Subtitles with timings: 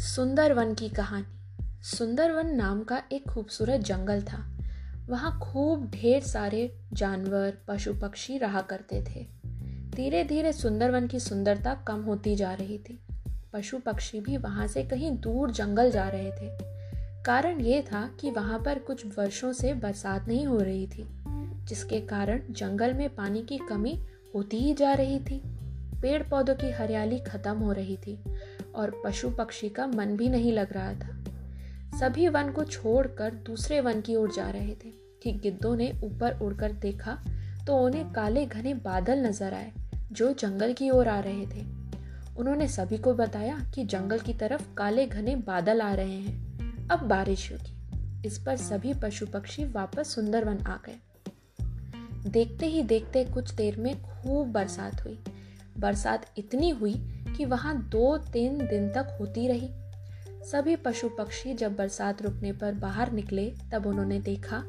[0.00, 4.58] सुंदरवन की कहानी। सुंदरवन नाम का एक खूबसूरत जंगल था।
[5.08, 9.26] वहाँ खूब ढेर सारे जानवर, पशु पक्षी रहा करते थे।
[9.90, 13.00] धीरे धीरे सुंदरवन की सुंदरता कम होती जा रही थी।
[13.52, 16.58] पशु पक्षी भी वहाँ से कहीं दूर जंगल जा रहे थे।
[17.22, 21.08] कारण ये था कि वहाँ पर कुछ वर्षों से बरसात नहीं हो रही थी,
[21.64, 24.02] जिसके कारण जंगल में पानी की कमी
[24.34, 25.42] होती ही जा रही थी।
[26.02, 28.24] पेड़ पौधों की हरियाली खत्म हो रही थी।
[28.74, 31.24] और पशु पक्षी का मन भी नहीं लग रहा था।
[31.98, 36.38] सभी वन को छोड़कर दूसरे वन की ओर जा रहे थे। कि गिद्धों ने ऊपर
[36.40, 37.24] उड़कर देखा
[37.66, 39.72] तो उन्हें काले घने बादल नज़र आए,
[40.12, 41.66] जो जंगल की ओर आ रहे थे।
[42.36, 46.58] उन्होंने सभी को बताया कि जंगल की तरफ़ काले घने बादल आ रहे हैं।
[46.88, 47.76] अब बारिश होगी।
[48.26, 50.98] इस पर सभी पशु पक्षी वापस सुंदरवन आ गए।
[52.30, 55.24] देखते ही देखते कुछ देर में खूब बरसात हुई।
[55.78, 59.70] बरसात इतनी हुई कि वहाँ दो तीन दिन तक होती रही।
[60.50, 64.62] सभी पशु पक्षी जब बरसात रुकने पर बाहर निकले, तब उन्होंने देखा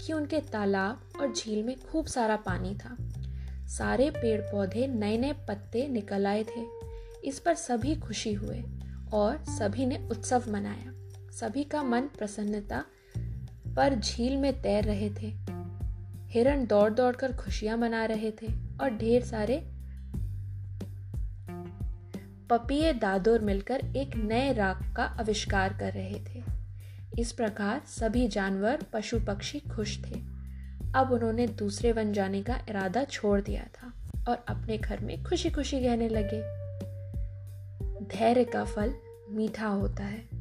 [0.00, 2.96] कि उनके तालाब और झील में खूब सारा पानी था।
[3.66, 6.66] सारे पेड़ पौधे नए नए पत्ते निकल आए थे।
[7.24, 8.64] इस पर सभी खुशी हुए
[9.12, 10.92] और सभी ने उत्सव मनाया।
[11.30, 12.84] सभी का मन प्रसन्नता
[13.76, 15.34] पर झील में तैर रहे थे।
[16.28, 18.46] हिरण दौड़ दौड़ कर खुशियाँ मना रहे थे
[18.80, 19.77] और ढेर सारे
[22.50, 26.42] पपिए दादोर मिलकर एक नए राग का आविष्कार कर रहे थे।
[27.18, 30.14] इस प्रकार सभी जानवर, पशु पक्षी खुश थे।
[30.94, 33.92] अब उन्होंने दूसरे वन जाने का इरादा छोड़ दिया था
[34.28, 36.40] और अपने घर में खुशी खुशी रहने लगे।
[38.04, 38.94] धैर्य का फल
[39.30, 40.37] मीठा होता है।